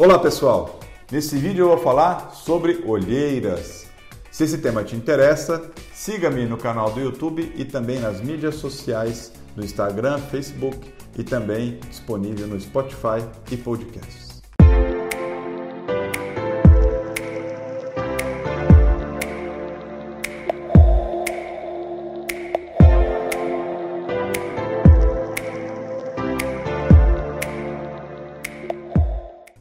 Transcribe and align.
Olá 0.00 0.18
pessoal, 0.18 0.80
nesse 1.12 1.36
vídeo 1.36 1.64
eu 1.64 1.68
vou 1.68 1.76
falar 1.76 2.30
sobre 2.30 2.82
olheiras. 2.86 3.86
Se 4.30 4.44
esse 4.44 4.56
tema 4.56 4.82
te 4.82 4.96
interessa, 4.96 5.70
siga-me 5.92 6.46
no 6.46 6.56
canal 6.56 6.90
do 6.90 7.00
YouTube 7.00 7.52
e 7.54 7.66
também 7.66 8.00
nas 8.00 8.18
mídias 8.18 8.54
sociais 8.54 9.30
do 9.54 9.62
Instagram, 9.62 10.16
Facebook 10.16 10.90
e 11.18 11.22
também 11.22 11.78
disponível 11.80 12.46
no 12.46 12.58
Spotify 12.58 13.22
e 13.52 13.58
podcasts. 13.58 14.29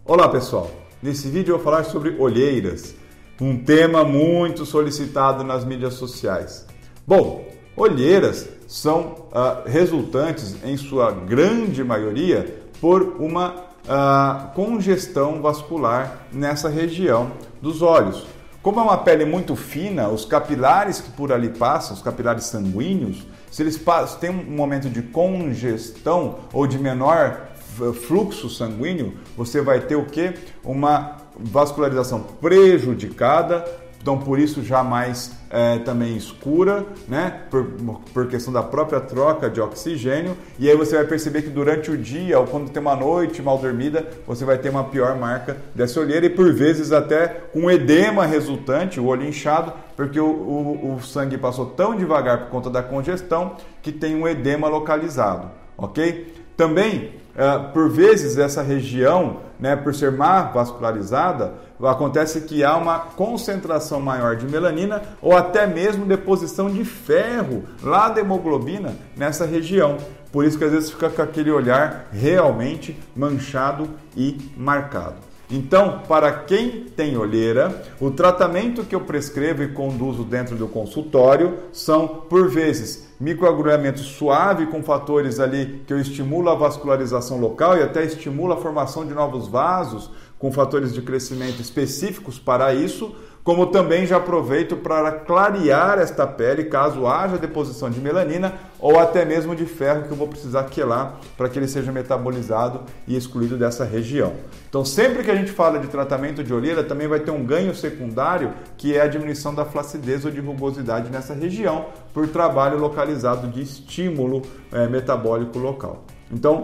Olá 0.10 0.28
pessoal, 0.28 0.71
nesse 1.04 1.28
vídeo 1.28 1.52
eu 1.52 1.57
vou 1.57 1.64
falar 1.64 1.84
sobre 1.84 2.16
olheiras, 2.17 2.95
um 3.40 3.55
tema 3.63 4.04
muito 4.04 4.66
solicitado 4.66 5.44
nas 5.44 5.63
mídias 5.63 5.94
sociais. 5.94 6.66
Bom, 7.05 7.48
olheiras 7.76 8.50
são 8.67 9.27
uh, 9.30 9.70
resultantes, 9.70 10.55
em 10.64 10.76
sua 10.77 11.12
grande 11.12 11.84
maioria, 11.84 12.59
por 12.81 13.17
uma 13.20 13.50
uh, 13.53 14.52
congestão 14.55 15.44
vascular 15.44 16.26
nessa 16.34 16.70
região 16.70 17.31
dos 17.62 17.84
olhos. 17.84 18.26
Como 18.64 18.80
é 18.80 18.84
uma 18.84 18.98
pele 18.98 19.26
muito 19.26 19.55
fina, 19.55 20.09
os 20.09 20.26
capilares 20.26 21.00
que 21.00 21.12
por 21.12 21.31
ali 21.31 21.50
passam, 21.50 21.95
os 21.95 22.02
capilares 22.02 22.45
sanguíneos, 22.45 23.28
se 23.52 23.62
eles 23.62 23.80
têm 24.20 24.31
um 24.31 24.55
momento 24.55 24.89
de 24.89 25.03
congestão 25.03 26.39
ou 26.52 26.66
de 26.66 26.80
menor 26.80 27.50
fluxo 27.93 28.49
sanguíneo, 28.49 29.13
você 29.35 29.61
vai 29.61 29.79
ter 29.81 29.95
o 29.95 30.05
que? 30.05 30.33
Uma 30.63 31.17
vascularização 31.38 32.21
prejudicada, 32.21 33.65
então 34.02 34.17
por 34.17 34.39
isso 34.39 34.63
já 34.63 34.83
mais 34.83 35.31
é, 35.49 35.80
também 35.80 36.16
escura, 36.16 36.86
né? 37.08 37.41
Por, 37.49 37.66
por, 38.13 38.27
questão 38.27 38.53
da 38.53 38.63
própria 38.63 38.99
troca 38.99 39.49
de 39.49 39.59
oxigênio. 39.59 40.38
E 40.58 40.69
aí 40.69 40.75
você 40.75 40.95
vai 40.95 41.05
perceber 41.05 41.41
que 41.41 41.49
durante 41.49 41.91
o 41.91 41.97
dia 41.97 42.39
ou 42.39 42.47
quando 42.47 42.69
tem 42.69 42.81
uma 42.81 42.95
noite 42.95 43.41
mal 43.41 43.58
dormida, 43.58 44.08
você 44.25 44.45
vai 44.45 44.58
ter 44.58 44.69
uma 44.69 44.86
pior 44.86 45.17
marca 45.17 45.58
dessa 45.75 45.99
olheira 45.99 46.25
e 46.25 46.30
por 46.30 46.53
vezes 46.53 46.91
até 46.91 47.27
com 47.27 47.69
edema 47.69 48.25
resultante, 48.25 48.99
o 48.99 49.05
olho 49.05 49.27
inchado, 49.27 49.73
porque 49.95 50.19
o, 50.19 50.25
o, 50.25 50.95
o 50.95 51.02
sangue 51.02 51.38
passou 51.38 51.66
tão 51.66 51.95
devagar 51.95 52.45
por 52.45 52.49
conta 52.49 52.69
da 52.69 52.81
congestão 52.81 53.58
que 53.81 53.91
tem 53.91 54.16
um 54.16 54.27
edema 54.27 54.67
localizado, 54.67 55.49
ok? 55.77 56.39
Também, 56.59 57.13
uh, 57.38 57.71
por 57.71 57.89
vezes, 57.89 58.38
essa 58.38 58.61
região, 58.61 59.38
né, 59.57 59.77
por 59.77 59.95
ser 59.95 60.11
má 60.11 60.41
vascularizada, 60.41 61.53
acontece 61.81 62.41
que 62.41 62.65
há 62.65 62.75
uma 62.75 62.99
concentração 62.99 64.02
maior 64.02 64.35
de 64.35 64.45
melanina 64.45 65.02
ou 65.21 65.37
até 65.37 65.65
mesmo 65.65 66.05
deposição 66.05 66.69
de 66.69 66.83
ferro 66.83 67.63
lá 67.81 68.09
da 68.09 68.19
hemoglobina 68.19 68.93
nessa 69.15 69.45
região. 69.45 69.95
Por 70.33 70.43
isso 70.43 70.57
que 70.57 70.65
às 70.65 70.71
vezes 70.71 70.91
fica 70.91 71.09
com 71.09 71.21
aquele 71.21 71.49
olhar 71.49 72.09
realmente 72.11 72.99
manchado 73.15 73.89
e 74.17 74.37
marcado. 74.57 75.28
Então, 75.52 76.03
para 76.08 76.31
quem 76.31 76.81
tem 76.95 77.17
olheira, 77.17 77.83
o 78.00 78.11
tratamento 78.11 78.83
que 78.83 78.94
eu 78.94 79.02
prescrevo 79.02 79.64
e 79.64 79.69
conduzo 79.69 80.23
dentro 80.23 80.55
do 80.55 80.67
consultório 80.67 81.58
são, 81.73 82.08
por 82.08 82.47
vezes, 82.47 83.09
microagulhamento 83.19 84.00
suave 84.00 84.67
com 84.67 84.83
fatores 84.83 85.39
ali 85.39 85.81
que 85.88 85.92
eu 85.92 86.00
estimulo 86.00 86.52
a 86.52 86.55
vascularização 86.55 87.39
local 87.39 87.75
e 87.75 87.81
até 87.81 88.05
estimulo 88.05 88.53
a 88.53 88.58
formação 88.58 89.08
de 89.08 89.14
novos 89.16 89.47
vasos 89.47 90.11
com 90.38 90.52
fatores 90.52 90.94
de 90.94 91.02
crescimento 91.02 91.59
específicos 91.59 92.38
para 92.38 92.73
isso 92.73 93.16
como 93.50 93.66
também 93.66 94.05
já 94.05 94.17
aproveito 94.17 94.78
para 94.78 95.11
clarear 95.11 95.97
esta 95.97 96.28
pele 96.28 96.66
caso 96.66 97.08
haja 97.08 97.36
deposição 97.36 97.89
de 97.89 97.99
melanina 97.99 98.54
ou 98.80 98.99
até 98.99 99.26
mesmo 99.26 99.55
de 99.55 99.65
ferro 99.65 100.04
que 100.04 100.11
eu 100.11 100.15
vou 100.15 100.27
precisar 100.27 100.65
quelar 100.65 101.20
para 101.36 101.49
que 101.49 101.58
ele 101.58 101.67
seja 101.67 101.92
metabolizado 101.92 102.82
e 103.08 103.17
excluído 103.17 103.58
dessa 103.58 103.83
região. 103.83 104.33
Então, 104.70 104.86
sempre 104.86 105.23
que 105.23 105.32
a 105.32 105.36
gente 105.36 105.52
fala 105.52 105.80
de 105.80 105.87
tratamento 105.87 106.43
de 106.43 106.54
olheira, 106.54 106.83
também 106.83 107.08
vai 107.08 107.21
ter 107.21 107.32
um 107.32 107.43
ganho 107.43 107.73
secundário 107.73 108.54
que 108.77 108.95
é 108.95 109.02
a 109.02 109.08
diminuição 109.08 109.55
da 109.55 109.66
flacidez 109.66 110.26
ou 110.26 110.30
de 110.30 110.39
rugosidade 110.39 111.10
nessa 111.10 111.33
região 111.33 111.87
por 112.14 112.27
trabalho 112.27 112.77
localizado 112.77 113.48
de 113.48 113.64
estímulo 113.64 114.43
é, 114.71 114.86
metabólico 114.87 115.58
local. 115.58 116.04
Então, 116.31 116.61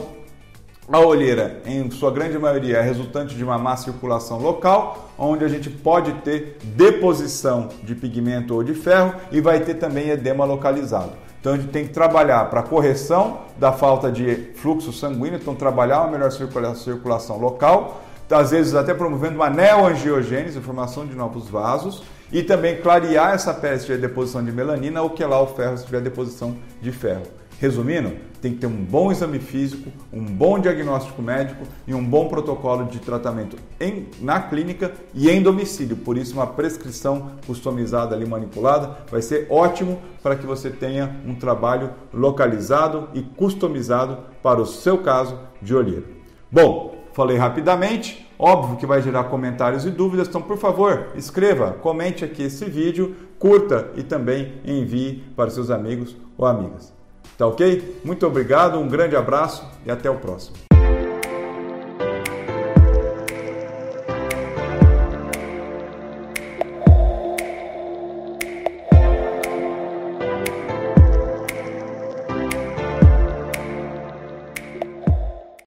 a 0.91 0.99
olheira, 0.99 1.61
em 1.65 1.89
sua 1.89 2.11
grande 2.11 2.37
maioria, 2.37 2.77
é 2.77 2.81
resultante 2.81 3.35
de 3.35 3.43
uma 3.43 3.57
má 3.57 3.75
circulação 3.75 4.37
local, 4.39 5.09
onde 5.17 5.43
a 5.43 5.47
gente 5.47 5.69
pode 5.69 6.13
ter 6.21 6.57
deposição 6.63 7.69
de 7.83 7.95
pigmento 7.95 8.53
ou 8.53 8.63
de 8.63 8.75
ferro 8.75 9.15
e 9.31 9.41
vai 9.41 9.59
ter 9.61 9.75
também 9.75 10.09
edema 10.09 10.45
localizado. 10.45 11.11
Então 11.39 11.53
a 11.53 11.57
gente 11.57 11.69
tem 11.69 11.87
que 11.87 11.93
trabalhar 11.93 12.49
para 12.49 12.61
correção 12.61 13.39
da 13.57 13.71
falta 13.71 14.11
de 14.11 14.51
fluxo 14.55 14.93
sanguíneo, 14.93 15.39
então 15.41 15.55
trabalhar 15.55 16.01
uma 16.01 16.11
melhor 16.11 16.31
circulação 16.31 17.39
local, 17.39 18.01
às 18.29 18.51
vezes 18.51 18.75
até 18.75 18.93
promovendo 18.93 19.35
uma 19.35 19.49
neoangiogênese, 19.49 20.59
formação 20.59 21.05
de 21.05 21.15
novos 21.15 21.49
vasos, 21.49 22.03
e 22.31 22.43
também 22.43 22.77
clarear 22.77 23.33
essa 23.33 23.53
pele 23.53 23.79
se 23.79 23.85
tiver 23.85 23.99
deposição 23.99 24.43
de 24.43 24.51
melanina 24.51 25.01
ou 25.01 25.11
quelar 25.11 25.41
o 25.41 25.47
ferro 25.47 25.77
se 25.77 25.85
tiver 25.85 26.01
deposição 26.01 26.55
de 26.81 26.91
ferro. 26.91 27.23
Resumindo, 27.59 28.11
tem 28.41 28.53
que 28.53 28.59
ter 28.59 28.67
um 28.67 28.83
bom 28.83 29.11
exame 29.11 29.39
físico, 29.39 29.89
um 30.11 30.23
bom 30.23 30.59
diagnóstico 30.59 31.21
médico 31.21 31.65
e 31.87 31.95
um 31.95 32.03
bom 32.03 32.27
protocolo 32.27 32.85
de 32.85 32.99
tratamento 32.99 33.57
em, 33.79 34.07
na 34.21 34.39
clínica 34.39 34.93
e 35.13 35.29
em 35.31 35.41
domicílio. 35.41 35.95
Por 35.95 36.17
isso, 36.17 36.33
uma 36.33 36.45
prescrição 36.45 37.31
customizada 37.47 38.15
ali 38.15 38.25
manipulada 38.25 38.97
vai 39.09 39.21
ser 39.21 39.47
ótimo 39.49 40.01
para 40.21 40.35
que 40.35 40.45
você 40.45 40.69
tenha 40.69 41.15
um 41.25 41.33
trabalho 41.33 41.91
localizado 42.13 43.09
e 43.13 43.21
customizado 43.21 44.17
para 44.43 44.61
o 44.61 44.65
seu 44.65 44.99
caso 44.99 45.39
de 45.61 45.73
olheiro. 45.73 46.05
Bom, 46.51 47.05
falei 47.13 47.37
rapidamente, 47.37 48.29
óbvio 48.37 48.77
que 48.77 48.85
vai 48.85 49.01
gerar 49.01 49.25
comentários 49.25 49.85
e 49.85 49.89
dúvidas, 49.89 50.27
então 50.27 50.41
por 50.41 50.57
favor, 50.57 51.07
escreva, 51.15 51.71
comente 51.71 52.23
aqui 52.23 52.43
esse 52.43 52.65
vídeo, 52.65 53.15
curta 53.39 53.91
e 53.95 54.03
também 54.03 54.53
envie 54.65 55.23
para 55.35 55.49
seus 55.49 55.69
amigos 55.69 56.15
ou 56.37 56.45
amigas. 56.45 56.94
Tá 57.37 57.47
ok? 57.47 58.01
Muito 58.03 58.25
obrigado, 58.25 58.79
um 58.79 58.87
grande 58.87 59.15
abraço 59.15 59.63
e 59.85 59.91
até 59.91 60.09
o 60.09 60.15
próximo. 60.15 60.74